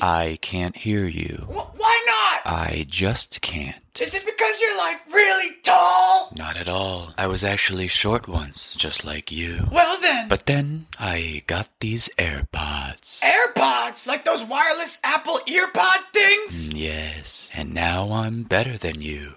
[0.00, 0.06] me!
[0.06, 1.44] I can't hear you.
[1.48, 2.52] Wh- why not?
[2.52, 3.76] I just can't.
[4.00, 6.30] Is it because you're like really tall?
[6.36, 7.10] Not at all.
[7.16, 9.66] I was actually short once, just like you.
[9.72, 13.22] Well then, But then I got these AirPods.
[13.22, 16.70] AirPods, like those wireless Apple earpod things?
[16.70, 19.34] Mm, yes, and now I'm better than you.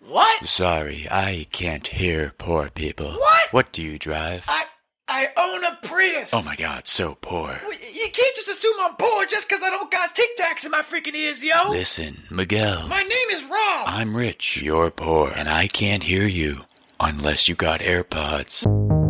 [0.00, 0.48] What?
[0.48, 3.10] Sorry, I can't hear poor people.
[3.12, 3.42] What?
[3.52, 4.44] What do you drive?
[4.48, 4.64] I
[5.12, 6.32] I own a Prius.
[6.32, 7.48] Oh my god, so poor.
[7.48, 10.82] You can't just assume I'm poor just because I don't got Tic Tacs in my
[10.82, 11.70] freaking ears, yo.
[11.70, 12.86] Listen, Miguel.
[12.86, 13.84] My name is Rob.
[13.88, 16.60] I'm rich, you're poor, and I can't hear you.
[17.00, 19.09] Unless you got AirPods.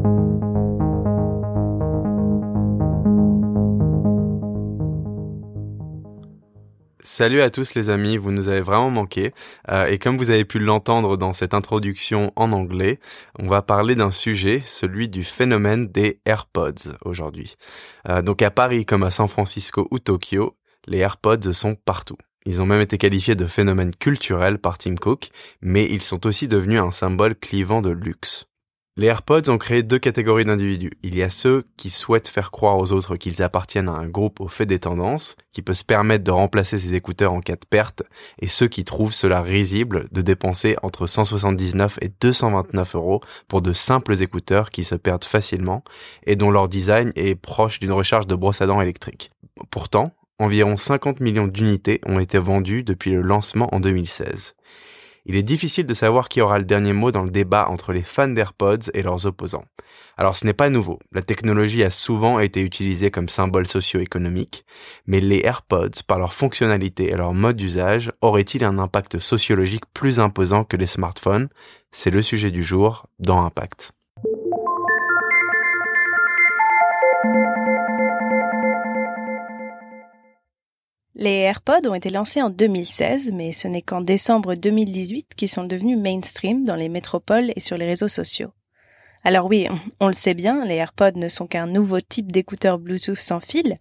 [7.12, 9.32] Salut à tous les amis, vous nous avez vraiment manqué.
[9.68, 13.00] Euh, et comme vous avez pu l'entendre dans cette introduction en anglais,
[13.36, 17.56] on va parler d'un sujet, celui du phénomène des AirPods aujourd'hui.
[18.08, 20.56] Euh, donc à Paris comme à San Francisco ou Tokyo,
[20.86, 22.16] les AirPods sont partout.
[22.46, 25.30] Ils ont même été qualifiés de phénomène culturel par Tim Cook,
[25.62, 28.46] mais ils sont aussi devenus un symbole clivant de luxe.
[29.00, 30.90] Les AirPods ont créé deux catégories d'individus.
[31.02, 34.40] Il y a ceux qui souhaitent faire croire aux autres qu'ils appartiennent à un groupe
[34.42, 37.64] au fait des tendances, qui peut se permettre de remplacer ses écouteurs en cas de
[37.64, 38.02] perte,
[38.42, 43.72] et ceux qui trouvent cela risible de dépenser entre 179 et 229 euros pour de
[43.72, 45.82] simples écouteurs qui se perdent facilement
[46.26, 49.30] et dont leur design est proche d'une recharge de brosse à dents électrique.
[49.70, 54.56] Pourtant, environ 50 millions d'unités ont été vendues depuis le lancement en 2016.
[55.30, 58.02] Il est difficile de savoir qui aura le dernier mot dans le débat entre les
[58.02, 59.64] fans d'AirPods et leurs opposants.
[60.16, 64.64] Alors ce n'est pas nouveau, la technologie a souvent été utilisée comme symbole socio-économique,
[65.06, 70.18] mais les AirPods, par leur fonctionnalité et leur mode d'usage, auraient-ils un impact sociologique plus
[70.18, 71.48] imposant que les smartphones?
[71.92, 73.92] C'est le sujet du jour dans Impact.
[81.16, 85.64] Les AirPods ont été lancés en 2016, mais ce n'est qu'en décembre 2018 qu'ils sont
[85.64, 88.52] devenus mainstream dans les métropoles et sur les réseaux sociaux.
[89.24, 89.66] Alors oui,
[89.98, 93.74] on le sait bien, les AirPods ne sont qu'un nouveau type d'écouteurs Bluetooth sans fil,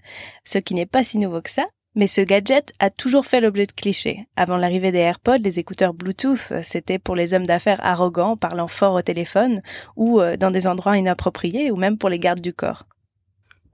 [0.44, 3.66] ce qui n'est pas si nouveau que ça, mais ce gadget a toujours fait l'objet
[3.66, 4.28] de clichés.
[4.36, 8.96] Avant l'arrivée des AirPods, les écouteurs Bluetooth, c'était pour les hommes d'affaires arrogants, parlant fort
[8.96, 9.62] au téléphone,
[9.96, 12.86] ou euh, dans des endroits inappropriés, ou même pour les gardes du corps.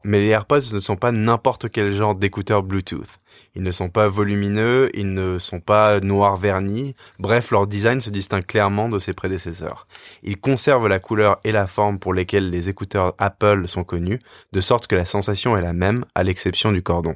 [0.08, 3.20] Mais les AirPods ne sont pas n'importe quel genre d'écouteurs Bluetooth.
[3.56, 6.96] Ils ne sont pas volumineux, ils ne sont pas noir vernis.
[7.18, 9.88] Bref, leur design se distingue clairement de ses prédécesseurs.
[10.22, 14.20] Ils conservent la couleur et la forme pour lesquelles les écouteurs Apple sont connus,
[14.52, 17.16] de sorte que la sensation est la même, à l'exception du cordon.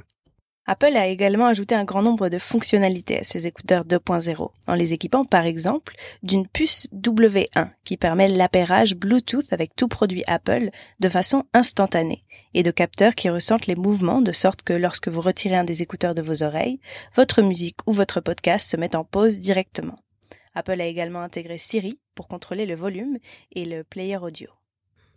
[0.72, 4.94] Apple a également ajouté un grand nombre de fonctionnalités à ses écouteurs 2.0, en les
[4.94, 10.70] équipant par exemple d'une puce W1 qui permet l'appairage Bluetooth avec tout produit Apple
[11.00, 15.22] de façon instantanée, et de capteurs qui ressentent les mouvements de sorte que lorsque vous
[15.22, 16.80] retirez un des écouteurs de vos oreilles,
[17.16, 19.98] votre musique ou votre podcast se met en pause directement.
[20.54, 23.18] Apple a également intégré Siri pour contrôler le volume
[23.54, 24.59] et le player audio.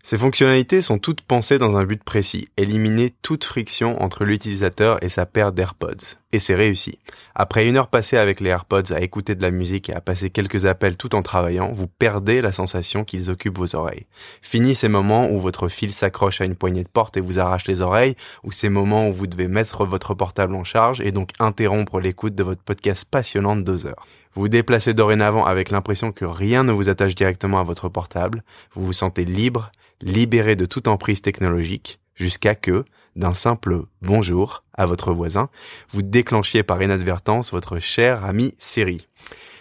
[0.03, 5.09] Ces fonctionnalités sont toutes pensées dans un but précis, éliminer toute friction entre l'utilisateur et
[5.09, 6.17] sa paire d'AirPods.
[6.35, 6.99] Et c'est réussi.
[7.35, 10.31] Après une heure passée avec les AirPods à écouter de la musique et à passer
[10.31, 14.07] quelques appels tout en travaillant, vous perdez la sensation qu'ils occupent vos oreilles.
[14.41, 17.67] Fini ces moments où votre fil s'accroche à une poignée de porte et vous arrache
[17.67, 21.33] les oreilles, ou ces moments où vous devez mettre votre portable en charge et donc
[21.39, 24.07] interrompre l'écoute de votre podcast passionnant de deux heures.
[24.35, 28.43] Vous vous déplacez dorénavant avec l'impression que rien ne vous attache directement à votre portable,
[28.75, 29.71] vous vous sentez libre,
[30.01, 32.87] libéré de toute emprise technologique, jusqu'à que,
[33.17, 35.49] d'un simple bonjour à votre voisin,
[35.91, 39.07] vous déclenchiez par inadvertance votre cher ami Siri.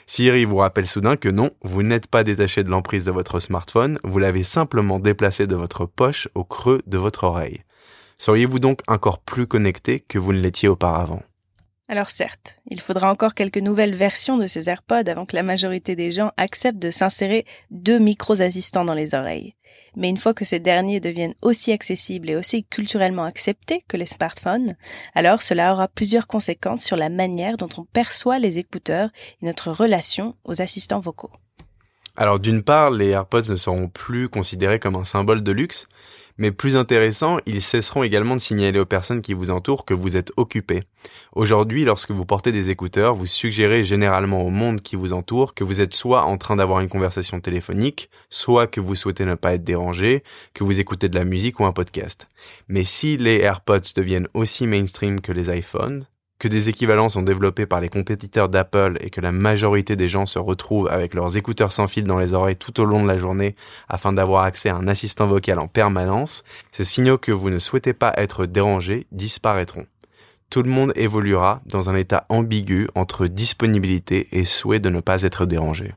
[0.06, 4.00] Siri vous rappelle soudain que non, vous n'êtes pas détaché de l'emprise de votre smartphone,
[4.04, 7.64] vous l'avez simplement déplacé de votre poche au creux de votre oreille.
[8.18, 11.24] Seriez-vous donc encore plus connecté que vous ne l'étiez auparavant?
[11.88, 15.96] Alors certes, il faudra encore quelques nouvelles versions de ces AirPods avant que la majorité
[15.96, 19.56] des gens acceptent de s'insérer deux micros assistants dans les oreilles.
[19.96, 24.06] Mais une fois que ces derniers deviennent aussi accessibles et aussi culturellement acceptés que les
[24.06, 24.76] smartphones,
[25.16, 29.10] alors cela aura plusieurs conséquences sur la manière dont on perçoit les écouteurs
[29.42, 31.32] et notre relation aux assistants vocaux.
[32.16, 35.88] Alors d'une part, les AirPods ne seront plus considérés comme un symbole de luxe,
[36.42, 40.18] mais plus intéressant, ils cesseront également de signaler aux personnes qui vous entourent que vous
[40.18, 40.82] êtes occupé.
[41.34, 45.64] Aujourd'hui, lorsque vous portez des écouteurs, vous suggérez généralement au monde qui vous entoure que
[45.64, 49.54] vous êtes soit en train d'avoir une conversation téléphonique, soit que vous souhaitez ne pas
[49.54, 50.24] être dérangé,
[50.56, 52.28] que vous écoutez de la musique ou un podcast.
[52.68, 56.06] Mais si les AirPods deviennent aussi mainstream que les iPhones,
[56.42, 60.26] que des équivalents sont développés par les compétiteurs d'Apple et que la majorité des gens
[60.26, 63.20] se retrouvent avec leurs écouteurs sans fil dans les oreilles tout au long de la
[63.20, 63.56] journée
[63.88, 67.94] afin d'avoir accès à un assistant vocal en permanence, ces signaux que vous ne souhaitez
[67.94, 69.86] pas être dérangés disparaîtront.
[70.50, 75.22] tout le monde évoluera dans un état ambigu entre disponibilité et souhait de ne pas
[75.22, 75.94] être dérangé.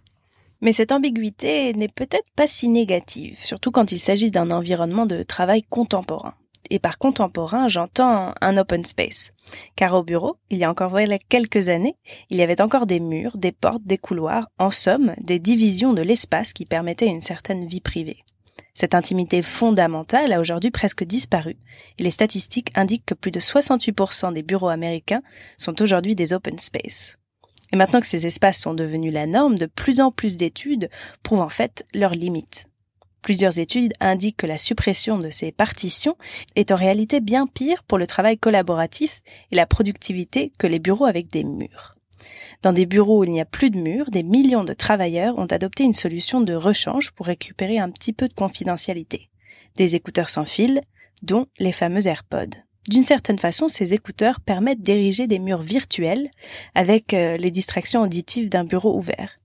[0.61, 5.23] Mais cette ambiguïté n'est peut-être pas si négative, surtout quand il s'agit d'un environnement de
[5.23, 6.35] travail contemporain.
[6.71, 9.33] Et par contemporain, j'entends un open space.
[9.77, 10.97] Car au bureau, il y a encore
[11.29, 11.97] quelques années,
[12.31, 16.03] il y avait encore des murs, des portes, des couloirs, en somme, des divisions de
[16.03, 18.25] l'espace qui permettaient une certaine vie privée.
[18.75, 21.57] Cette intimité fondamentale a aujourd'hui presque disparu
[21.99, 25.23] et les statistiques indiquent que plus de 68% des bureaux américains
[25.59, 27.17] sont aujourd'hui des open space.
[27.73, 30.91] Et maintenant que ces espaces sont devenus la norme, de plus en plus d'études
[31.23, 32.67] prouvent en fait leurs limites.
[33.25, 36.19] Plusieurs études indiquent que la suppression de ces partitions
[36.57, 41.07] est en réalité bien pire pour le travail collaboratif et la productivité que les bureaux
[41.07, 41.97] avec des murs.
[42.61, 45.47] Dans des bureaux où il n'y a plus de murs, des millions de travailleurs ont
[45.47, 49.31] adopté une solution de rechange pour récupérer un petit peu de confidentialité.
[49.77, 50.83] Des écouteurs sans fil,
[51.23, 52.59] dont les fameux AirPods.
[52.91, 56.31] D'une certaine façon, ces écouteurs permettent d'ériger des murs virtuels
[56.75, 59.39] avec euh, les distractions auditives d'un bureau ouvert.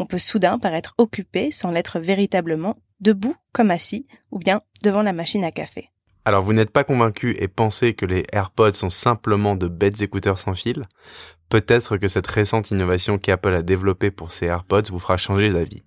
[0.00, 5.12] On peut soudain paraître occupé sans l'être véritablement, debout comme assis, ou bien devant la
[5.12, 5.90] machine à café.
[6.26, 10.38] Alors vous n'êtes pas convaincu et pensez que les AirPods sont simplement de bêtes écouteurs
[10.38, 10.88] sans fil
[11.50, 15.84] Peut-être que cette récente innovation qu'Apple a développée pour ses AirPods vous fera changer d'avis.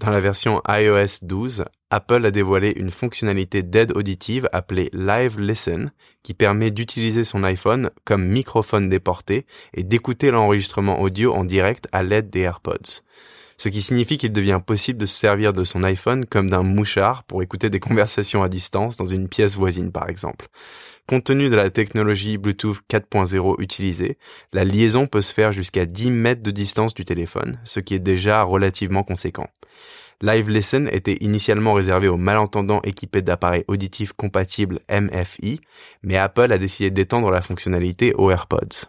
[0.00, 5.92] Dans la version iOS 12, Apple a dévoilé une fonctionnalité d'aide auditive appelée Live Listen
[6.22, 12.02] qui permet d'utiliser son iPhone comme microphone déporté et d'écouter l'enregistrement audio en direct à
[12.02, 13.02] l'aide des AirPods
[13.56, 17.24] ce qui signifie qu'il devient possible de se servir de son iPhone comme d'un mouchard
[17.24, 20.48] pour écouter des conversations à distance dans une pièce voisine par exemple.
[21.06, 24.16] Compte tenu de la technologie Bluetooth 4.0 utilisée,
[24.54, 27.98] la liaison peut se faire jusqu'à 10 mètres de distance du téléphone, ce qui est
[27.98, 29.46] déjà relativement conséquent.
[30.22, 35.60] Live Listen était initialement réservé aux malentendants équipés d'appareils auditifs compatibles MFI,
[36.02, 38.88] mais Apple a décidé d'étendre la fonctionnalité aux AirPods.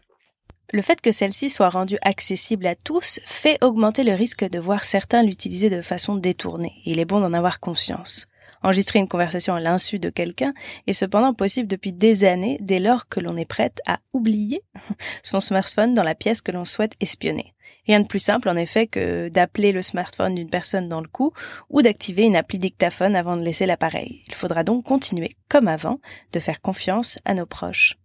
[0.74, 4.86] Le fait que celle-ci soit rendue accessible à tous fait augmenter le risque de voir
[4.86, 6.74] certains l'utiliser de façon détournée.
[6.86, 8.28] Il est bon d'en avoir conscience.
[8.64, 10.54] Enregistrer une conversation à l'insu de quelqu'un
[10.88, 14.64] est cependant possible depuis des années dès lors que l'on est prête à oublier
[15.24, 17.54] son smartphone dans la pièce que l'on souhaite espionner.
[17.86, 21.32] Rien de plus simple en effet que d'appeler le smartphone d'une personne dans le cou
[21.70, 24.24] ou d'activer une appli dictaphone avant de laisser l'appareil.
[24.28, 26.00] Il faudra donc continuer, comme avant,
[26.34, 27.98] de faire confiance à nos proches.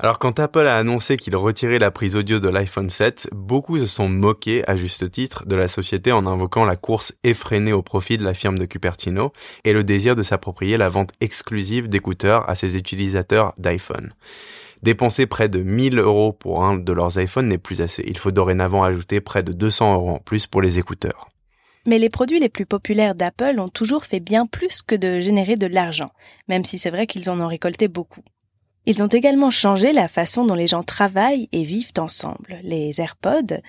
[0.00, 3.86] Alors quand Apple a annoncé qu'il retirait la prise audio de l'iPhone 7, beaucoup se
[3.86, 8.16] sont moqués à juste titre de la société en invoquant la course effrénée au profit
[8.16, 9.32] de la firme de Cupertino
[9.64, 14.14] et le désir de s'approprier la vente exclusive d'écouteurs à ses utilisateurs d'iPhone.
[14.84, 18.04] Dépenser près de 1000 euros pour un de leurs iPhones n'est plus assez.
[18.06, 21.28] Il faut dorénavant ajouter près de 200 euros en plus pour les écouteurs.
[21.86, 25.56] Mais les produits les plus populaires d'Apple ont toujours fait bien plus que de générer
[25.56, 26.12] de l'argent,
[26.46, 28.22] même si c'est vrai qu'ils en ont récolté beaucoup.
[28.88, 32.58] Ils ont également changé la façon dont les gens travaillent et vivent ensemble.
[32.62, 33.60] Les AirPods,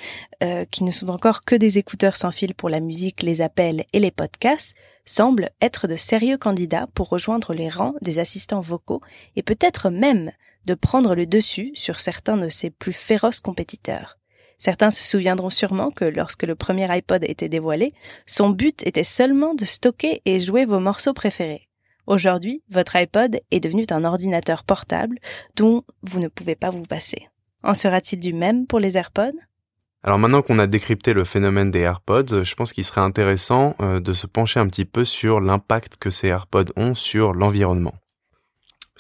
[0.42, 3.84] euh, qui ne sont encore que des écouteurs sans fil pour la musique, les appels
[3.92, 9.02] et les podcasts, semblent être de sérieux candidats pour rejoindre les rangs des assistants vocaux
[9.36, 10.32] et peut-être même
[10.66, 14.18] de prendre le dessus sur certains de ses plus féroces compétiteurs.
[14.58, 17.92] Certains se souviendront sûrement que lorsque le premier iPod été dévoilé,
[18.26, 21.69] son but était seulement de stocker et jouer vos morceaux préférés.
[22.10, 25.20] Aujourd'hui, votre iPod est devenu un ordinateur portable
[25.56, 27.28] dont vous ne pouvez pas vous passer.
[27.62, 29.38] En sera-t-il du même pour les AirPods?
[30.02, 34.00] Alors maintenant qu'on a décrypté le phénomène des AirPods, je pense qu'il serait intéressant euh,
[34.00, 37.94] de se pencher un petit peu sur l'impact que ces AirPods ont sur l'environnement.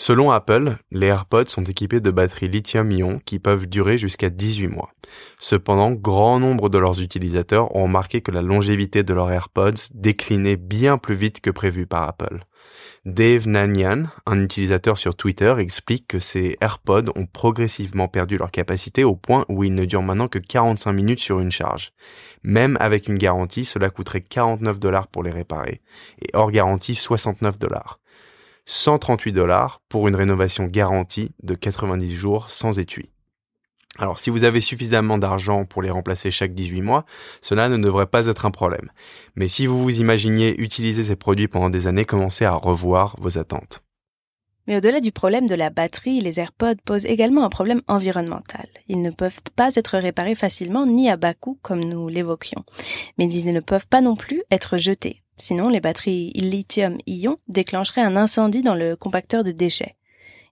[0.01, 4.93] Selon Apple, les AirPods sont équipés de batteries lithium-ion qui peuvent durer jusqu'à 18 mois.
[5.39, 10.55] Cependant, grand nombre de leurs utilisateurs ont remarqué que la longévité de leurs AirPods déclinait
[10.55, 12.45] bien plus vite que prévu par Apple.
[13.03, 19.03] Dave Nanyan, un utilisateur sur Twitter, explique que ces AirPods ont progressivement perdu leur capacité
[19.03, 21.91] au point où ils ne durent maintenant que 45 minutes sur une charge.
[22.43, 25.81] Même avec une garantie, cela coûterait 49 dollars pour les réparer.
[26.21, 27.99] Et hors garantie, 69 dollars.
[28.71, 33.09] 138 dollars pour une rénovation garantie de 90 jours sans étui.
[33.97, 37.03] Alors si vous avez suffisamment d'argent pour les remplacer chaque 18 mois,
[37.41, 38.91] cela ne devrait pas être un problème.
[39.35, 43.39] Mais si vous vous imaginiez utiliser ces produits pendant des années, commencez à revoir vos
[43.39, 43.81] attentes.
[44.67, 48.67] Mais au-delà du problème de la batterie, les AirPods posent également un problème environnemental.
[48.87, 52.63] Ils ne peuvent pas être réparés facilement ni à bas coût comme nous l'évoquions.
[53.17, 55.23] Mais ils ne peuvent pas non plus être jetés.
[55.39, 59.95] Sinon, les batteries lithium-ion déclencheraient un incendie dans le compacteur de déchets.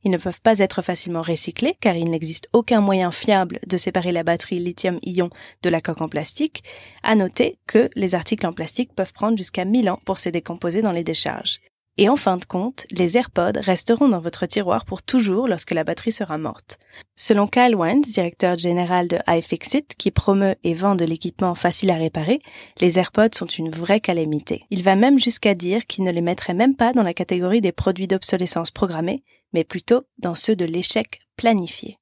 [0.03, 4.13] Ils ne peuvent pas être facilement recyclés car il n'existe aucun moyen fiable de séparer
[4.13, 5.29] la batterie lithium-ion
[5.63, 6.63] de la coque en plastique.
[7.03, 10.81] À noter que les articles en plastique peuvent prendre jusqu'à 1000 ans pour se décomposer
[10.81, 11.59] dans les décharges.
[11.99, 15.83] Et en fin de compte, les AirPods resteront dans votre tiroir pour toujours lorsque la
[15.83, 16.77] batterie sera morte.
[17.15, 21.95] Selon Kyle Wentz, directeur général de iFixit, qui promeut et vend de l'équipement facile à
[21.95, 22.39] réparer,
[22.81, 24.65] les AirPods sont une vraie calamité.
[24.69, 27.71] Il va même jusqu'à dire qu'il ne les mettrait même pas dans la catégorie des
[27.71, 29.23] produits d'obsolescence programmée,
[29.53, 31.97] mais plutôt dans ceux de l'échec planifié.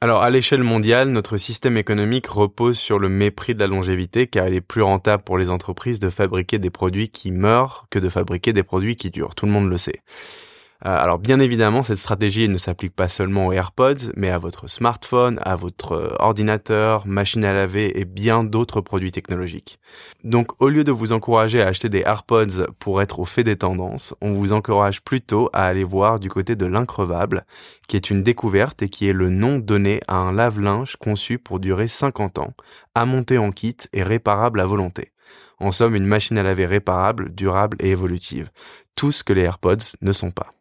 [0.00, 4.46] Alors à l'échelle mondiale, notre système économique repose sur le mépris de la longévité car
[4.46, 8.08] il est plus rentable pour les entreprises de fabriquer des produits qui meurent que de
[8.08, 9.34] fabriquer des produits qui durent.
[9.34, 10.00] Tout le monde le sait.
[10.86, 14.68] Euh, alors bien évidemment, cette stratégie ne s'applique pas seulement aux AirPods, mais à votre
[14.68, 19.80] smartphone, à votre euh, ordinateur, machine à laver et bien d'autres produits technologiques.
[20.22, 23.56] Donc au lieu de vous encourager à acheter des AirPods pour être au fait des
[23.56, 27.44] tendances, on vous encourage plutôt à aller voir du côté de l'increvable,
[27.88, 31.58] qui est une découverte et qui est le nom donné à un lave-linge conçu pour
[31.58, 32.54] durer 50 ans,
[32.94, 35.10] à monter en kit et réparable à volonté.
[35.58, 38.50] En somme, une machine à laver réparable, durable et évolutive.
[38.94, 40.52] Tout ce que les AirPods ne sont pas.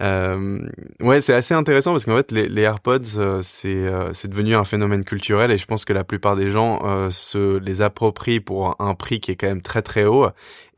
[0.00, 0.66] Euh,
[1.00, 4.54] ouais, c'est assez intéressant parce qu'en fait, les, les AirPods, euh, c'est euh, c'est devenu
[4.54, 8.40] un phénomène culturel et je pense que la plupart des gens euh, se les approprient
[8.40, 10.28] pour un prix qui est quand même très très haut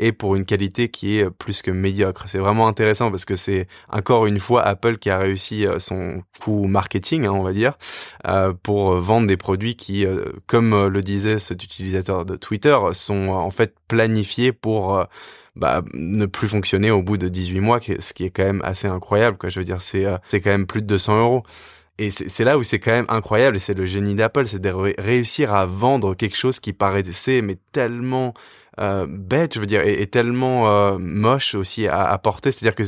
[0.01, 2.25] et pour une qualité qui est plus que médiocre.
[2.27, 6.65] C'est vraiment intéressant parce que c'est encore une fois Apple qui a réussi son coup
[6.65, 7.79] marketing, hein, on va dire,
[8.65, 10.05] pour vendre des produits qui,
[10.49, 15.07] comme le disait cet utilisateur de Twitter, sont en fait planifiés pour
[15.57, 18.89] bah, ne plus fonctionner au bout de 18 mois, ce qui est quand même assez
[18.89, 19.37] incroyable.
[19.37, 19.49] Quoi.
[19.49, 21.43] Je veux dire, c'est euh, quand même plus de 200 euros.
[21.99, 24.69] Et c'est là où c'est quand même incroyable, et c'est le génie d'Apple, c'est de
[24.99, 28.35] réussir à vendre quelque chose qui paraissait mais tellement
[28.81, 32.51] euh, bête, je veux dire, et, tellement euh, moche aussi à, à porter.
[32.51, 32.83] C'est-à-dire que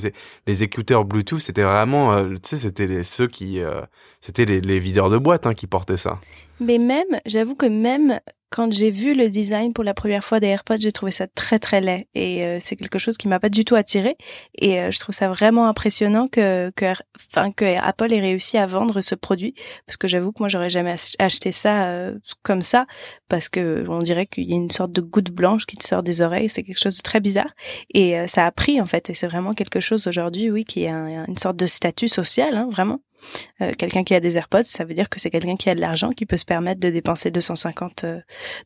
[0.46, 3.82] les écouteurs Bluetooth, c'était vraiment, euh, tu sais, c'était ceux qui, euh,
[4.20, 6.18] c'était les, les videurs de boîte hein, qui portaient ça.
[6.60, 8.20] Mais même, j'avoue que même
[8.50, 11.58] quand j'ai vu le design pour la première fois des AirPods, j'ai trouvé ça très
[11.58, 12.06] très laid.
[12.14, 14.16] Et euh, c'est quelque chose qui m'a pas du tout attiré
[14.56, 16.94] et euh, je trouve ça vraiment impressionnant que que
[17.56, 19.54] que Apple ait réussi à vendre ce produit.
[19.86, 22.86] Parce que j'avoue que moi j'aurais jamais acheté ça euh, comme ça.
[23.28, 26.02] Parce que on dirait qu'il y a une sorte de goutte blanche qui te sort
[26.02, 27.50] des oreilles, c'est quelque chose de très bizarre.
[27.92, 29.10] Et ça a pris en fait.
[29.10, 32.68] Et c'est vraiment quelque chose aujourd'hui oui qui est une sorte de statut social hein,
[32.70, 33.00] vraiment.
[33.60, 35.80] Euh, quelqu'un qui a des AirPods, ça veut dire que c'est quelqu'un qui a de
[35.80, 38.06] l'argent, qui peut se permettre de dépenser 250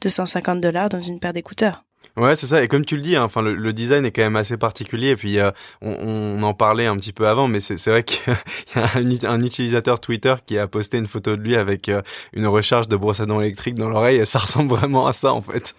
[0.00, 1.85] 250 euh, dollars dans une paire d'écouteurs.
[2.17, 2.62] Ouais, c'est ça.
[2.62, 5.11] Et comme tu le dis, hein, enfin, le, design est quand même assez particulier.
[5.11, 5.50] Et puis, euh,
[5.81, 8.33] on, on, en parlait un petit peu avant, mais c'est vrai qu'il
[8.76, 12.02] y a un, un, utilisateur Twitter qui a posté une photo de lui avec euh,
[12.33, 14.19] une recharge de brosse à dents électrique dans l'oreille.
[14.19, 15.75] Et ça ressemble vraiment à ça, en fait,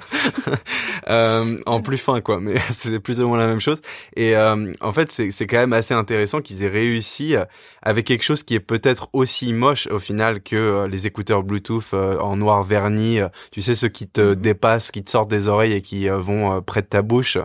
[1.10, 2.40] euh, en plus fin, quoi.
[2.40, 3.82] Mais c'est plus ou moins la même chose.
[4.16, 7.36] Et en fait, c'est quand même assez intéressant qu'ils aient réussi
[7.82, 12.38] avec quelque chose qui est peut-être aussi moche au final que les écouteurs Bluetooth en
[12.38, 13.20] noir verni.
[13.52, 14.36] tu sais, ceux qui te mm-hmm.
[14.36, 17.38] dépassent, qui te sortent des oreilles et qui vont euh, près de ta bouche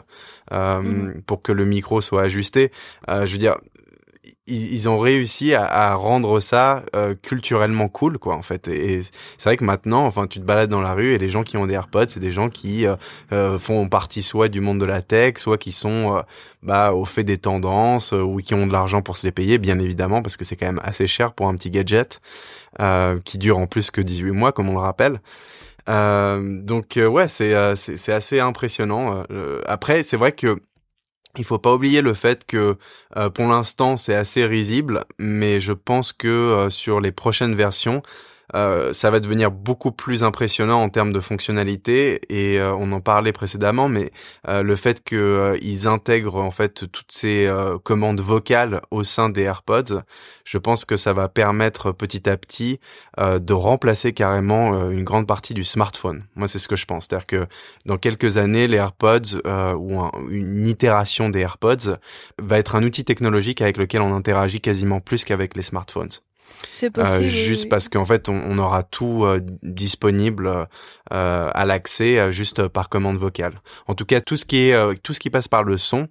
[0.52, 1.22] euh, mhm.
[1.26, 2.72] pour que le micro soit ajusté.
[3.08, 3.56] Euh, je veux dire,
[4.46, 6.84] ils, ont réussi à, rendre ça
[7.22, 9.02] culturellement cool quoi en fait et,
[9.38, 11.56] c'est vrai que maintenant enfin tu te balades dans la rue et les gens qui
[11.56, 12.86] ont des AirPods c'est des gens qui
[13.58, 16.22] font partie soit du monde de la tech soit qui sont
[16.62, 19.80] bah au fait des tendances ou qui ont de l'argent pour se les payer bien
[19.80, 22.20] évidemment parce que c'est quand même assez cher pour un petit gadget
[23.24, 25.20] qui dure en plus que 18 mois comme on le rappelle
[25.86, 29.24] donc euh, ouais, c'est euh, c'est assez impressionnant.
[29.66, 30.56] après, c'est vrai que
[31.38, 32.76] il faut pas oublier le fait que
[33.34, 38.02] pour l'instant c'est assez risible, mais je pense que sur les prochaines versions,
[38.56, 43.00] euh, ça va devenir beaucoup plus impressionnant en termes de fonctionnalité et euh, on en
[43.00, 44.10] parlait précédemment, mais
[44.48, 47.52] euh, le fait qu'ils intègrent en fait toutes ces
[47.84, 50.02] commandes vocales au sein des AirPods,
[50.44, 52.80] je pense que ça va permettre petit à petit
[53.18, 56.24] de remplacer carrément une grande partie du smartphone.
[56.34, 57.46] Moi, c'est ce que je pense, c'est-à-dire que
[57.84, 59.40] dans quelques années, les AirPods
[59.76, 61.96] ou une itération des AirPods
[62.40, 66.10] va être un outil technologique avec lequel on interagit quasiment plus qu'avec les smartphones.
[66.72, 67.24] C'est possible.
[67.24, 70.68] Euh, juste parce qu'en fait, on, aura tout euh, disponible
[71.12, 73.54] euh, à l'accès juste par commande vocale.
[73.86, 76.08] En tout cas, tout ce qui est tout ce qui passe par le son,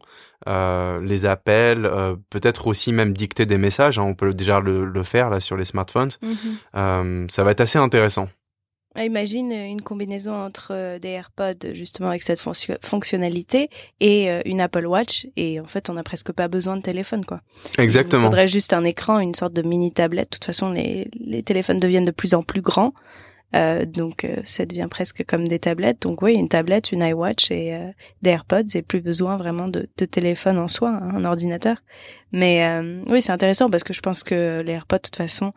[0.48, 1.90] les appels,
[2.30, 4.00] peut-être aussi même dicter des messages.
[4.00, 6.12] Hein, on peut déjà le, faire là sur les smartphones.
[6.22, 7.30] Mhm.
[7.30, 8.28] ça va être assez intéressant.
[8.98, 12.42] Ah, imagine euh, une combinaison entre euh, des AirPods justement avec cette
[12.82, 16.82] fonctionnalité et euh, une Apple Watch et en fait on n'a presque pas besoin de
[16.82, 17.42] téléphone quoi.
[17.78, 18.24] Exactement.
[18.24, 20.32] Il faudrait juste un écran, une sorte de mini tablette.
[20.32, 22.94] De toute façon les, les téléphones deviennent de plus en plus grands.
[23.54, 26.02] Euh, donc ça devient presque comme des tablettes.
[26.02, 27.78] Donc oui, une tablette, une iWatch et
[28.22, 31.78] des AirPods et plus besoin vraiment de, de téléphone en soi, hein, un ordinateur.
[32.32, 32.66] Mais
[33.08, 35.54] oui, c'est intéressant parce que je pense que les AirPods de toute façon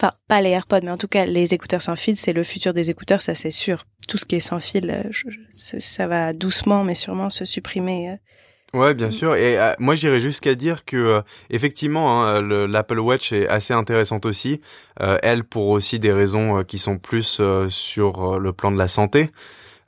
[0.00, 2.74] Enfin, pas les AirPods, mais en tout cas, les écouteurs sans fil, c'est le futur
[2.74, 3.86] des écouteurs, ça c'est sûr.
[4.08, 5.10] Tout ce qui est sans fil, euh,
[5.52, 8.10] ça, va doucement, mais sûrement se supprimer.
[8.10, 8.78] euh.
[8.78, 9.36] Ouais, bien sûr.
[9.36, 14.26] Et euh, moi, j'irais jusqu'à dire que effectivement, hein, le- l'Apple Watch est assez intéressante
[14.26, 14.60] aussi.
[14.98, 19.30] Elle, pour aussi des raisons qui sont plus sur le plan de la santé.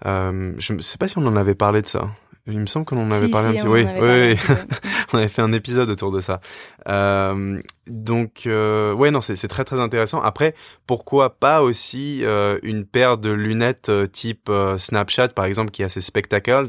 [0.04, 2.08] Je ne sais pas si on en avait parlé de ça.
[2.48, 3.68] Il me semble qu'on en avait Si, parlé si, un petit.
[3.68, 4.54] Oui, avait oui,
[5.12, 6.40] on avait fait un épisode autour de ça.
[6.88, 10.20] Euh, donc, euh, ouais, non, c'est très très intéressant.
[10.20, 10.54] Après,
[10.86, 15.88] pourquoi pas aussi euh, une paire de lunettes euh, type Snapchat, par exemple, qui a
[15.88, 16.68] ses spectacles,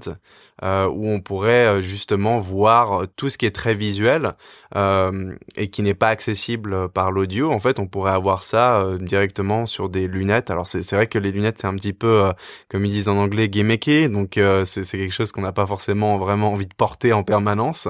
[0.62, 4.34] où on pourrait justement voir tout ce qui est très visuel
[4.76, 7.50] et qui n'est pas accessible par l'audio.
[7.50, 10.52] En fait, on pourrait avoir ça directement sur des lunettes.
[10.52, 12.30] Alors, c'est vrai que les lunettes, c'est un petit peu,
[12.68, 14.10] comme ils disent en anglais, gimmicky.
[14.10, 17.88] Donc, c'est c'est quelque chose qu'on n'a pas forcément vraiment envie de porter en permanence.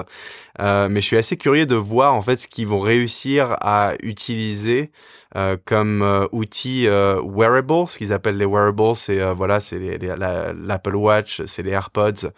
[0.60, 3.94] Euh, mais je suis assez curieux de voir en fait ce qu'ils vont réussir à
[4.02, 4.92] utiliser
[5.36, 9.78] euh, comme euh, outil euh, wearable, ce qu'ils appellent les wearables, c'est euh, voilà, c'est
[9.78, 12.30] l'Apple Watch, c'est les AirPods.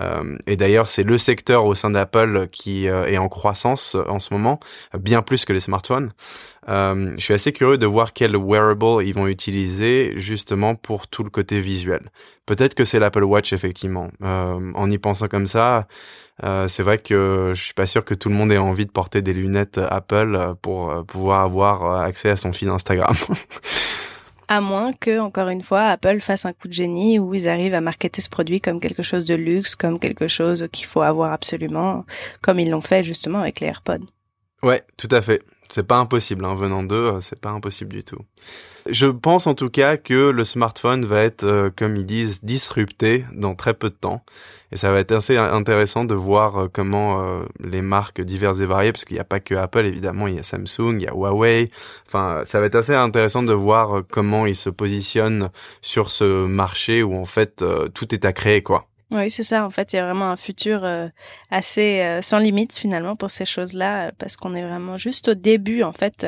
[0.00, 4.34] Euh, et d'ailleurs, c'est le secteur au sein d'Apple qui est en croissance en ce
[4.34, 4.58] moment,
[4.98, 6.12] bien plus que les smartphones.
[6.66, 11.30] Je suis assez curieux de voir quel wearable ils vont utiliser justement pour tout le
[11.30, 12.10] côté visuel.
[12.46, 14.10] Peut-être que c'est l'Apple Watch effectivement.
[14.20, 15.86] En y pensant comme ça,
[16.44, 18.90] euh, c'est vrai que je suis pas sûr que tout le monde ait envie de
[18.90, 23.14] porter des lunettes Apple pour euh, pouvoir avoir euh, accès à son feed Instagram.
[24.52, 27.74] À moins que, encore une fois, Apple fasse un coup de génie où ils arrivent
[27.74, 31.32] à marketer ce produit comme quelque chose de luxe, comme quelque chose qu'il faut avoir
[31.32, 32.04] absolument,
[32.42, 34.06] comme ils l'ont fait justement avec les AirPods.
[34.64, 35.40] ouais, tout à fait.
[35.70, 38.18] C'est pas impossible, hein, venant d'eux, euh, c'est pas impossible du tout.
[38.88, 43.24] Je pense en tout cas que le smartphone va être, euh, comme ils disent, disrupté
[43.32, 44.24] dans très peu de temps.
[44.72, 48.90] Et ça va être assez intéressant de voir euh, comment les marques diverses et variées,
[48.90, 51.12] parce qu'il n'y a pas que Apple, évidemment, il y a Samsung, il y a
[51.12, 51.70] Huawei.
[52.06, 55.50] Enfin, ça va être assez intéressant de voir comment ils se positionnent
[55.82, 58.89] sur ce marché où en fait tout est à créer, quoi.
[59.12, 59.66] Oui, c'est ça.
[59.66, 61.08] En fait, il y a vraiment un futur euh,
[61.50, 65.34] assez euh, sans limite finalement pour ces choses-là, euh, parce qu'on est vraiment juste au
[65.34, 65.82] début.
[65.82, 66.26] En fait,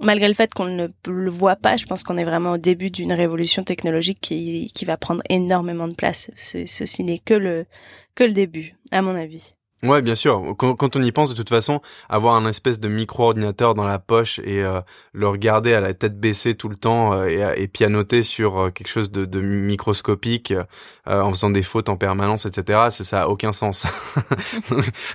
[0.00, 2.90] malgré le fait qu'on ne le voit pas, je pense qu'on est vraiment au début
[2.90, 6.30] d'une révolution technologique qui, qui va prendre énormément de place.
[6.36, 7.66] Ce- Ceci n'est que le
[8.14, 9.54] que le début, à mon avis.
[9.84, 10.56] Ouais, bien sûr.
[10.58, 14.00] Quand, quand on y pense, de toute façon, avoir un espèce de micro-ordinateur dans la
[14.00, 14.80] poche et euh,
[15.12, 18.70] le regarder à la tête baissée tout le temps euh, et, et pianoter sur euh,
[18.70, 23.22] quelque chose de, de microscopique euh, en faisant des fautes en permanence, etc., c'est ça
[23.22, 23.86] a aucun sens.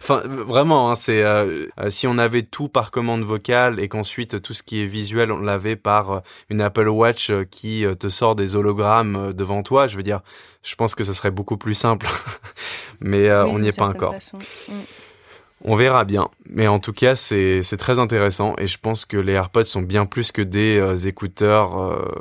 [0.02, 4.42] enfin, vraiment, hein, c'est euh, euh, si on avait tout par commande vocale et qu'ensuite
[4.42, 7.96] tout ce qui est visuel, on l'avait par euh, une Apple Watch euh, qui euh,
[7.96, 10.22] te sort des hologrammes euh, devant toi, je veux dire,
[10.64, 12.08] je pense que ce serait beaucoup plus simple.
[13.02, 14.14] Mais euh, Oui, on n'y est pas encore.
[14.14, 14.38] façon.
[14.68, 14.74] Mm.
[15.66, 16.30] On verra bien.
[16.50, 20.06] Mais en tout cas, c'est très intéressant et je pense que les AirPods sont bien
[20.06, 22.12] plus que des euh, écouteurs euh,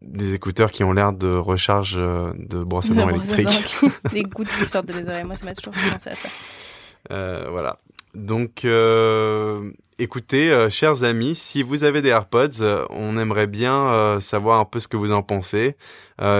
[0.00, 3.92] des écouteurs qui ont l'air de recharge euh, de brosse à dents Vraiment, électrique.
[4.12, 5.24] Des gouttes qui sortent de les oreilles.
[5.24, 7.50] Moi, ça m'a toujours fait penser à ça.
[7.50, 7.78] Voilà.
[8.14, 14.18] Donc, euh, écoutez, euh, chers amis, si vous avez des AirPods, euh, on aimerait bien
[14.20, 15.76] savoir un peu ce que vous en pensez.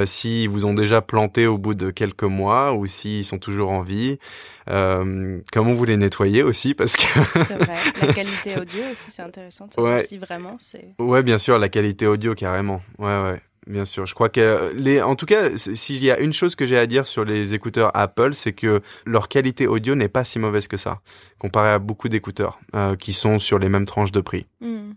[0.04, 3.82] S'ils vous ont déjà planté au bout de quelques mois ou s'ils sont toujours en
[3.82, 4.18] vie.
[4.66, 7.04] Comment vous les nettoyez aussi parce que
[7.46, 7.74] C'est vrai.
[8.00, 9.68] La qualité audio aussi, c'est intéressant.
[9.76, 10.00] Ouais.
[10.00, 10.94] Si vraiment, c'est.
[10.98, 12.82] Ouais, bien sûr, la qualité audio carrément.
[12.98, 14.06] Ouais, ouais, bien sûr.
[14.06, 16.86] Je crois que les, en tout cas, s'il y a une chose que j'ai à
[16.86, 20.76] dire sur les écouteurs Apple, c'est que leur qualité audio n'est pas si mauvaise que
[20.76, 21.00] ça,
[21.38, 24.46] comparé à beaucoup d'écouteurs euh, qui sont sur les mêmes tranches de prix.
[24.60, 24.92] Mm.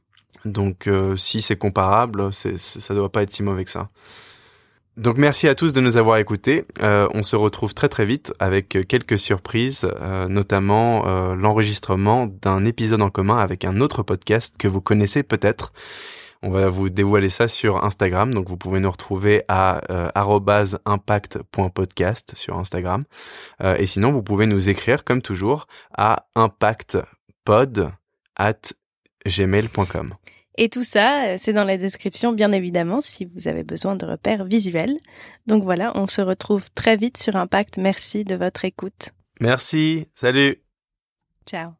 [0.45, 3.89] Donc, euh, si c'est comparable, c'est, ça doit pas être si mauvais que ça.
[4.97, 6.65] Donc merci à tous de nous avoir écoutés.
[6.81, 12.65] Euh, on se retrouve très très vite avec quelques surprises, euh, notamment euh, l'enregistrement d'un
[12.65, 15.71] épisode en commun avec un autre podcast que vous connaissez peut-être.
[16.43, 20.09] On va vous dévoiler ça sur Instagram, donc vous pouvez nous retrouver à euh,
[20.85, 23.03] impact.podcast sur Instagram.
[23.61, 27.91] Euh, et sinon, vous pouvez nous écrire comme toujours à impactpod
[28.35, 28.59] at
[29.27, 30.15] gmail.com.
[30.57, 34.05] Et tout ça, euh, c'est dans la description, bien évidemment, si vous avez besoin de
[34.05, 34.97] repères visuels.
[35.47, 37.77] Donc voilà, on se retrouve très vite sur Impact.
[37.77, 39.11] Merci de votre écoute.
[39.39, 40.57] Merci, salut
[41.45, 41.71] Ciao.